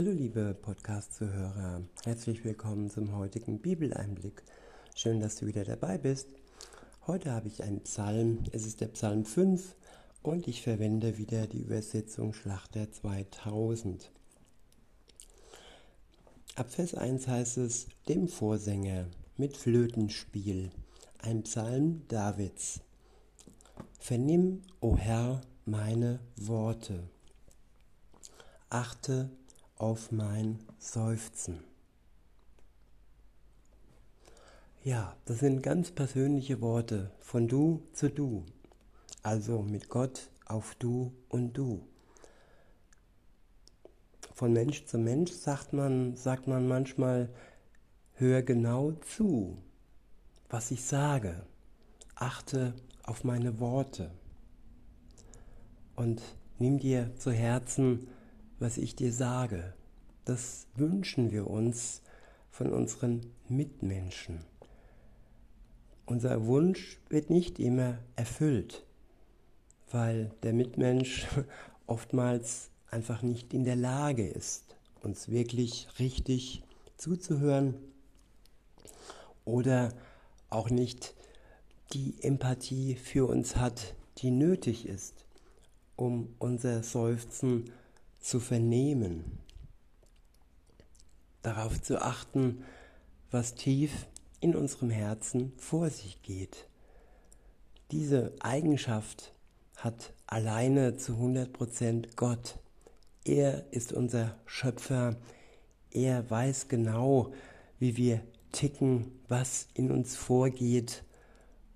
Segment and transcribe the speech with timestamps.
[0.00, 4.42] Hallo liebe Podcast-Zuhörer, herzlich willkommen zum heutigen Bibeleinblick.
[4.94, 6.28] Schön, dass du wieder dabei bist.
[7.06, 9.76] Heute habe ich einen Psalm, es ist der Psalm 5
[10.22, 14.10] und ich verwende wieder die Übersetzung Schlachter 2000.
[16.54, 19.06] Ab Vers 1 heißt es, dem Vorsänger
[19.36, 20.70] mit Flötenspiel,
[21.18, 22.80] ein Psalm Davids.
[23.98, 27.02] Vernimm, o Herr, meine Worte.
[28.70, 29.28] Achte
[29.80, 31.64] auf mein Seufzen.
[34.84, 38.44] Ja, das sind ganz persönliche Worte von du zu du,
[39.22, 41.86] also mit Gott auf du und du.
[44.34, 47.30] Von Mensch zu Mensch sagt man, sagt man manchmal,
[48.14, 49.56] hör genau zu,
[50.50, 51.46] was ich sage,
[52.16, 54.10] achte auf meine Worte
[55.96, 56.20] und
[56.58, 58.08] nimm dir zu Herzen,
[58.60, 59.74] was ich dir sage.
[60.24, 62.02] Das wünschen wir uns
[62.50, 64.44] von unseren Mitmenschen.
[66.06, 68.84] Unser Wunsch wird nicht immer erfüllt,
[69.90, 71.26] weil der Mitmensch
[71.86, 76.62] oftmals einfach nicht in der Lage ist, uns wirklich richtig
[76.96, 77.74] zuzuhören
[79.44, 79.92] oder
[80.50, 81.14] auch nicht
[81.92, 85.24] die Empathie für uns hat, die nötig ist,
[85.96, 87.72] um unser Seufzen
[88.20, 89.38] zu vernehmen,
[91.42, 92.64] darauf zu achten,
[93.30, 94.06] was tief
[94.40, 96.66] in unserem Herzen vor sich geht.
[97.90, 99.32] Diese Eigenschaft
[99.76, 102.58] hat alleine zu 100% Gott.
[103.24, 105.16] Er ist unser Schöpfer.
[105.90, 107.32] Er weiß genau,
[107.78, 108.20] wie wir
[108.52, 111.02] ticken, was in uns vorgeht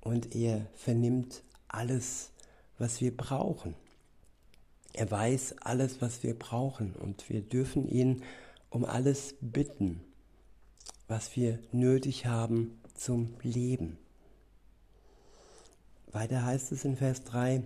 [0.00, 2.30] und er vernimmt alles,
[2.78, 3.74] was wir brauchen.
[4.96, 8.22] Er weiß alles, was wir brauchen und wir dürfen ihn
[8.70, 10.00] um alles bitten,
[11.06, 13.98] was wir nötig haben zum Leben.
[16.10, 17.62] Weiter heißt es in Vers 3,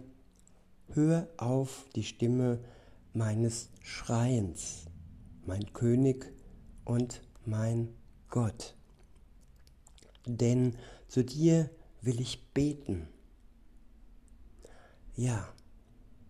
[0.89, 2.59] Hör auf die Stimme
[3.13, 4.87] meines Schreiens,
[5.47, 6.33] mein König
[6.85, 7.95] und mein
[8.29, 8.75] Gott.
[10.27, 10.75] Denn
[11.07, 11.71] zu dir
[12.03, 13.07] will ich beten.
[15.15, 15.49] Ja,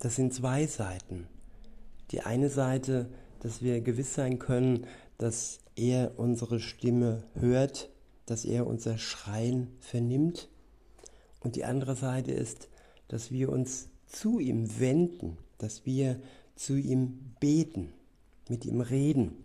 [0.01, 1.29] das sind zwei Seiten.
[2.11, 3.09] Die eine Seite,
[3.41, 4.87] dass wir gewiss sein können,
[5.19, 7.91] dass er unsere Stimme hört,
[8.27, 10.49] dass er unser Schreien vernimmt.
[11.41, 12.69] Und die andere Seite ist,
[13.09, 16.21] dass wir uns zu ihm wenden, dass wir
[16.57, 17.93] zu ihm beten,
[18.49, 19.43] mit ihm reden.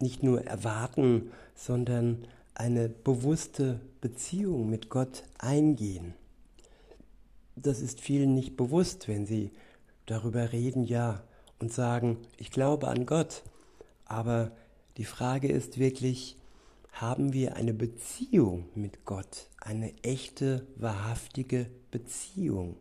[0.00, 6.14] Nicht nur erwarten, sondern eine bewusste Beziehung mit Gott eingehen
[7.56, 9.50] das ist vielen nicht bewusst, wenn sie
[10.04, 11.22] darüber reden, ja,
[11.58, 13.42] und sagen, ich glaube an Gott.
[14.04, 14.52] Aber
[14.98, 16.36] die Frage ist wirklich,
[16.92, 22.76] haben wir eine Beziehung mit Gott, eine echte, wahrhaftige Beziehung?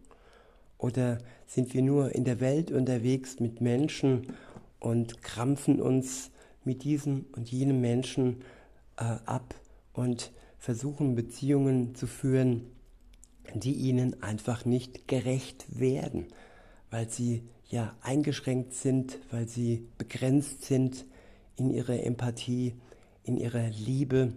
[0.77, 4.33] Oder sind wir nur in der Welt unterwegs mit Menschen
[4.79, 6.31] und krampfen uns
[6.63, 8.41] mit diesem und jenem Menschen
[8.97, 9.55] äh, ab
[9.93, 12.74] und versuchen Beziehungen zu führen,
[13.53, 16.27] die ihnen einfach nicht gerecht werden,
[16.89, 21.05] weil sie ja eingeschränkt sind, weil sie begrenzt sind
[21.55, 22.73] in ihrer Empathie,
[23.23, 24.33] in ihrer Liebe.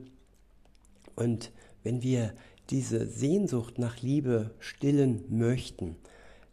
[1.14, 1.52] Und
[1.82, 2.32] wenn wir
[2.70, 5.96] diese Sehnsucht nach Liebe stillen möchten,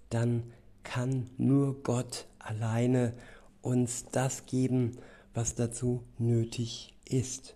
[0.10, 0.44] dann
[0.84, 3.14] kann nur Gott alleine
[3.62, 4.98] uns das geben,
[5.34, 7.56] was dazu nötig ist.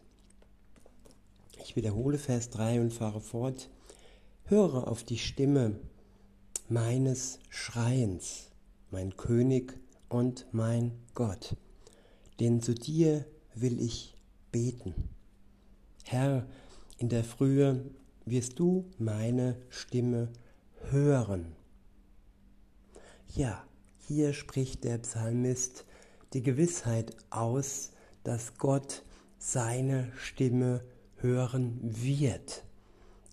[1.63, 3.69] Ich wiederhole Vers 3 und fahre fort
[4.49, 5.79] höre auf die Stimme
[6.69, 8.49] meines Schreiens,
[8.89, 9.79] mein König
[10.09, 11.55] und mein Gott,
[12.39, 14.17] denn zu dir will ich
[14.51, 14.95] beten.
[16.03, 16.47] Herr,
[16.97, 17.85] in der Frühe
[18.25, 20.29] wirst du meine Stimme
[20.89, 21.55] hören.
[23.35, 23.63] Ja,
[23.99, 25.85] hier spricht der Psalmist
[26.33, 27.91] die Gewissheit aus,
[28.23, 29.03] dass Gott
[29.37, 30.83] seine Stimme
[31.17, 32.63] hören wird.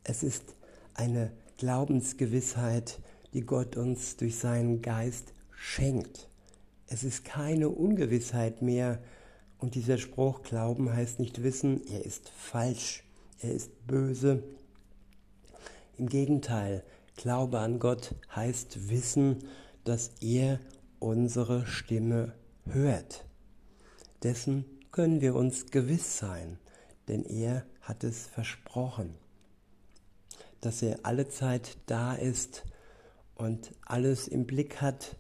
[0.04, 0.55] Es ist
[0.96, 3.00] eine Glaubensgewissheit,
[3.32, 6.28] die Gott uns durch seinen Geist schenkt.
[6.86, 9.02] Es ist keine Ungewissheit mehr.
[9.58, 13.04] Und dieser Spruch, Glauben heißt nicht wissen, er ist falsch,
[13.40, 14.42] er ist böse.
[15.96, 16.82] Im Gegenteil,
[17.16, 19.44] Glaube an Gott heißt wissen,
[19.84, 20.60] dass er
[20.98, 22.34] unsere Stimme
[22.66, 23.24] hört.
[24.22, 26.58] Dessen können wir uns gewiss sein,
[27.08, 29.14] denn er hat es versprochen
[30.60, 32.64] dass er alle Zeit da ist
[33.34, 35.16] und alles im Blick hat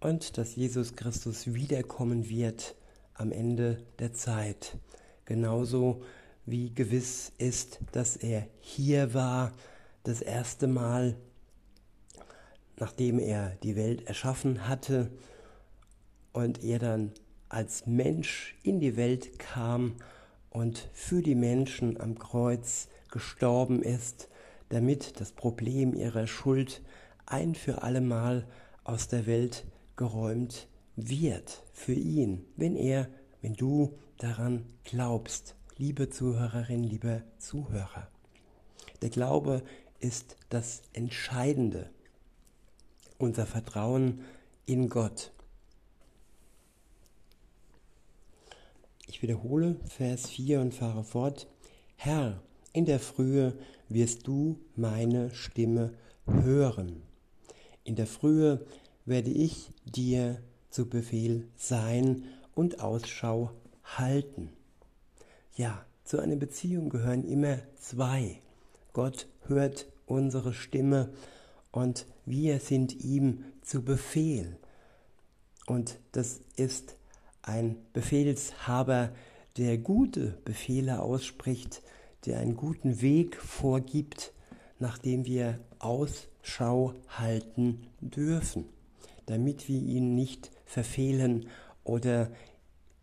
[0.00, 2.74] und dass Jesus Christus wiederkommen wird
[3.14, 4.78] am Ende der Zeit.
[5.26, 6.02] Genauso
[6.46, 9.52] wie gewiss ist, dass er hier war,
[10.02, 11.14] das erste Mal,
[12.78, 15.10] nachdem er die Welt erschaffen hatte
[16.32, 17.12] und er dann
[17.50, 19.96] als Mensch in die Welt kam
[20.48, 24.29] und für die Menschen am Kreuz gestorben ist,
[24.70, 26.80] damit das Problem ihrer Schuld
[27.26, 28.46] ein für allemal
[28.82, 33.08] aus der Welt geräumt wird für ihn, wenn er,
[33.42, 38.08] wenn du daran glaubst, liebe Zuhörerin, lieber Zuhörer.
[39.02, 39.62] Der Glaube
[39.98, 41.90] ist das Entscheidende,
[43.18, 44.20] unser Vertrauen
[44.66, 45.32] in Gott.
[49.06, 51.48] Ich wiederhole Vers 4 und fahre fort.
[51.96, 53.58] Herr, in der Frühe
[53.90, 55.92] wirst du meine Stimme
[56.26, 57.02] hören.
[57.84, 58.64] In der Frühe
[59.04, 60.40] werde ich dir
[60.70, 63.50] zu Befehl sein und Ausschau
[63.84, 64.50] halten.
[65.56, 68.40] Ja, zu einer Beziehung gehören immer zwei.
[68.92, 71.12] Gott hört unsere Stimme
[71.72, 74.56] und wir sind ihm zu Befehl.
[75.66, 76.96] Und das ist
[77.42, 79.12] ein Befehlshaber,
[79.56, 81.82] der gute Befehle ausspricht,
[82.26, 84.32] der einen guten Weg vorgibt,
[84.78, 88.64] nach dem wir Ausschau halten dürfen,
[89.26, 91.48] damit wir ihn nicht verfehlen
[91.84, 92.30] oder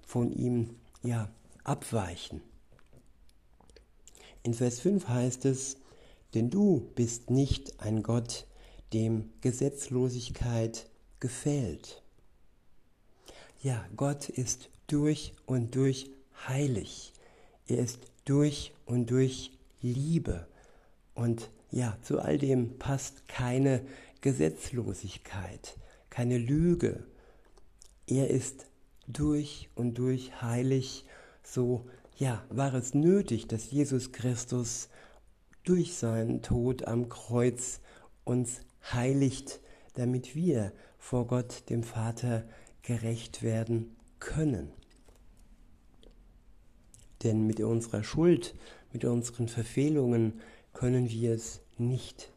[0.02, 1.30] von ihm ja
[1.64, 2.42] abweichen.
[4.44, 5.78] In Vers 5 heißt es,
[6.34, 8.48] denn du bist nicht ein Gott,
[8.94, 10.88] dem Gesetzlosigkeit
[11.20, 12.02] gefällt.
[13.62, 16.10] Ja, Gott ist durch und durch
[16.48, 17.12] heilig.
[17.68, 19.52] Er ist durch und durch
[19.82, 20.48] Liebe.
[21.14, 23.82] Und ja, zu all dem passt keine
[24.22, 25.78] Gesetzlosigkeit,
[26.10, 27.04] keine Lüge.
[28.06, 28.68] Er ist
[29.08, 31.06] durch und durch heilig.
[31.44, 31.86] So,
[32.18, 34.90] ja, war es nötig, dass Jesus Christus
[35.64, 37.80] durch seinen Tod am Kreuz
[38.24, 38.62] uns
[38.94, 39.60] heiligt,
[39.94, 42.44] damit wir vor Gott, dem Vater,
[42.82, 44.72] gerecht werden können.
[47.24, 48.56] Denn mit unserer Schuld,
[48.94, 50.42] mit unseren Verfehlungen
[50.74, 52.32] können wir es nicht.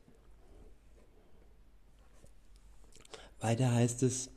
[3.41, 4.31] Weiter heißt es,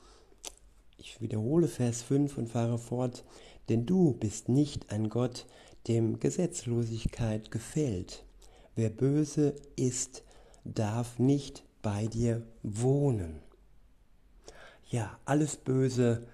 [0.97, 3.25] ich wiederhole Vers 5 und fahre fort,
[3.69, 5.45] denn du bist nicht ein Gott,
[5.87, 8.25] dem Gesetzlosigkeit gefällt.
[8.75, 10.23] Wer böse ist,
[10.63, 13.41] darf nicht bei dir wohnen.
[14.89, 16.27] Ja, alles Böse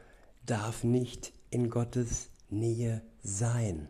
[0.45, 3.89] darf nicht in Gottes Nähe sein.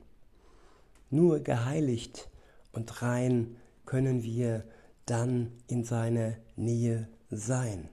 [1.09, 2.29] Nur geheiligt
[2.71, 4.63] und rein können wir
[5.05, 7.89] dann in seiner Nähe sein.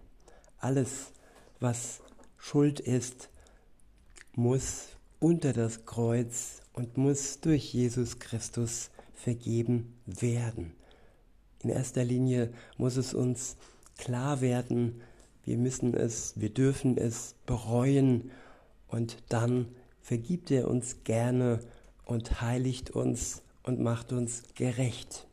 [0.58, 1.12] Alles,
[1.60, 2.00] was
[2.36, 3.30] Schuld ist,
[4.34, 10.74] muss unter das Kreuz und muss durch Jesus Christus vergeben werden.
[11.62, 13.56] In erster Linie muss es uns
[13.96, 15.00] klar werden,
[15.44, 18.30] wir müssen es, wir dürfen es bereuen
[18.88, 19.68] und dann
[20.02, 21.60] vergibt er uns gerne
[22.06, 25.26] und heiligt uns und macht uns gerecht.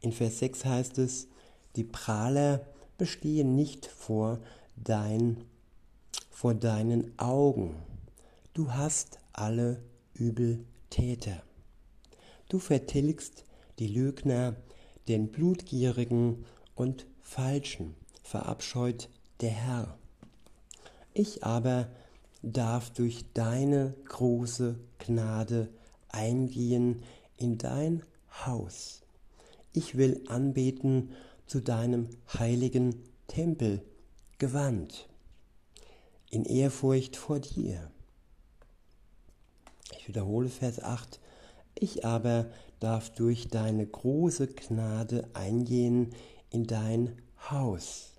[0.00, 1.26] In Vers 6 heißt es,
[1.74, 2.64] die Prahler
[2.96, 4.38] bestehen nicht vor,
[4.76, 5.44] dein,
[6.30, 7.74] vor deinen Augen.
[8.52, 9.82] Du hast alle
[10.14, 11.42] Übeltäter.
[12.48, 13.44] Du vertilgst
[13.78, 14.54] die Lügner,
[15.08, 16.44] den Blutgierigen
[16.74, 19.08] und Falschen, verabscheut
[19.40, 19.98] der Herr.
[21.12, 21.88] Ich aber
[22.52, 25.68] darf durch deine große Gnade
[26.08, 27.02] eingehen
[27.36, 28.02] in dein
[28.46, 29.02] Haus.
[29.72, 31.10] Ich will anbeten
[31.46, 33.82] zu deinem heiligen Tempel
[34.38, 35.08] gewandt,
[36.30, 37.90] in Ehrfurcht vor dir.
[39.98, 41.20] Ich wiederhole Vers 8.
[41.74, 42.46] Ich aber
[42.78, 46.14] darf durch deine große Gnade eingehen
[46.50, 48.12] in dein Haus.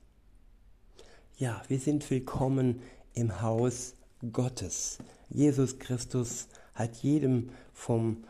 [1.37, 2.81] Ja, wir sind willkommen
[3.13, 3.96] im Haus
[4.31, 4.97] Gottes.
[5.29, 8.23] Jesus Christus hat jedem vom,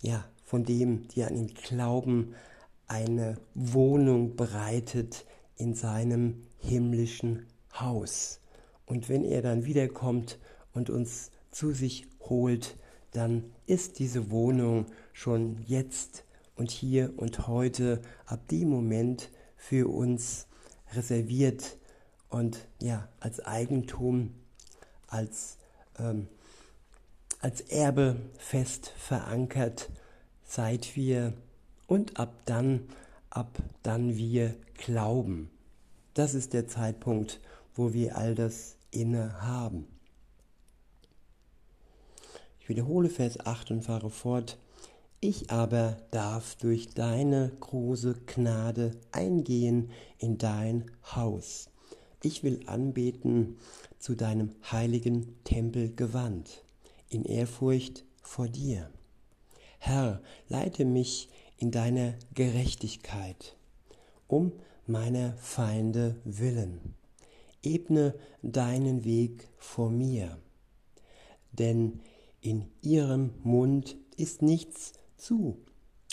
[0.00, 2.34] ja, von dem, die an ihn glauben,
[2.88, 5.24] eine Wohnung bereitet
[5.56, 7.46] in seinem himmlischen
[7.78, 8.40] Haus.
[8.86, 10.38] Und wenn er dann wiederkommt
[10.74, 12.76] und uns zu sich holt,
[13.12, 16.24] dann ist diese Wohnung schon jetzt
[16.56, 20.46] und hier und heute ab dem Moment für uns
[20.94, 21.76] reserviert
[22.28, 24.34] und ja, als Eigentum,
[25.10, 25.58] als,
[25.98, 26.28] ähm,
[27.40, 29.90] als Erbe fest verankert,
[30.44, 31.34] seit wir
[31.86, 32.88] und ab dann,
[33.28, 35.50] ab dann wir glauben.
[36.14, 37.40] Das ist der Zeitpunkt,
[37.74, 39.86] wo wir all das inne haben.
[42.60, 44.58] Ich wiederhole Vers 8 und fahre fort.
[45.20, 51.68] Ich aber darf durch deine große Gnade eingehen in dein Haus.
[52.22, 53.56] Ich will anbeten
[53.98, 56.64] zu deinem heiligen Tempel gewandt,
[57.08, 58.90] in Ehrfurcht vor dir.
[59.78, 63.56] Herr, leite mich in deiner Gerechtigkeit,
[64.28, 64.52] um
[64.86, 66.94] meiner Feinde willen.
[67.62, 70.38] Ebne deinen Weg vor mir,
[71.52, 72.00] denn
[72.40, 75.58] in ihrem Mund ist nichts zu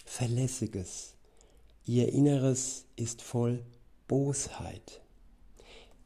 [0.05, 1.15] Verlässiges.
[1.85, 3.63] Ihr Inneres ist voll
[4.07, 5.01] Bosheit.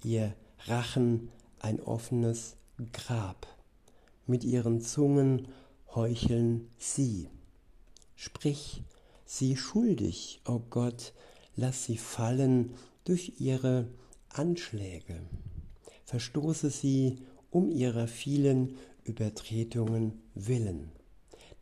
[0.03, 0.33] Ihr
[0.65, 1.29] Rachen
[1.59, 2.55] ein offenes
[2.91, 3.47] Grab.
[4.25, 5.47] Mit ihren Zungen
[5.93, 7.29] heucheln sie.
[8.15, 8.83] Sprich
[9.25, 11.13] sie schuldig, o oh Gott,
[11.55, 13.87] lass sie fallen durch ihre
[14.29, 15.21] Anschläge.
[16.05, 17.17] Verstoße sie
[17.49, 20.91] um ihrer vielen Übertretungen willen,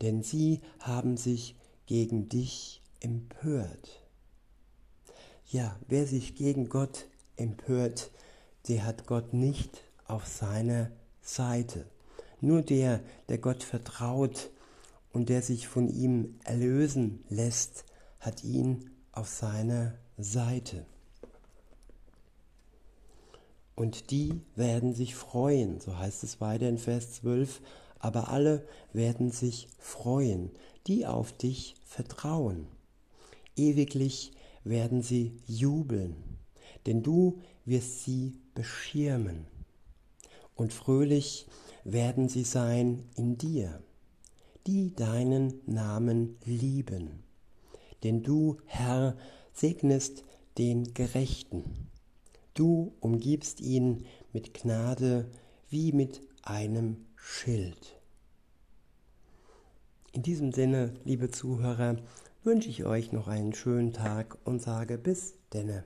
[0.02, 1.56] denn sie haben sich
[1.86, 4.04] gegen dich empört.
[5.52, 7.06] Ja, wer sich gegen Gott
[7.38, 8.12] empört,
[8.70, 11.86] der hat Gott nicht auf seiner Seite.
[12.40, 14.52] Nur der, der Gott vertraut
[15.12, 17.84] und der sich von ihm erlösen lässt,
[18.20, 20.86] hat ihn auf seiner Seite.
[23.76, 27.62] Und die werden sich freuen, so heißt es weiter in Vers 12,
[27.98, 30.52] aber alle werden sich freuen,
[30.86, 32.68] die auf dich vertrauen.
[33.56, 34.34] Ewiglich
[34.64, 36.16] werden sie jubeln,
[36.86, 39.46] denn du wirst sie beschirmen.
[40.56, 41.48] Und fröhlich
[41.84, 43.82] werden sie sein in dir
[44.70, 47.24] die deinen Namen lieben.
[48.04, 49.18] Denn du, Herr,
[49.52, 50.24] segnest
[50.60, 51.64] den Gerechten.
[52.54, 55.30] Du umgibst ihn mit Gnade
[55.70, 58.00] wie mit einem Schild.
[60.12, 61.98] In diesem Sinne, liebe Zuhörer,
[62.44, 65.84] wünsche ich euch noch einen schönen Tag und sage bis denne.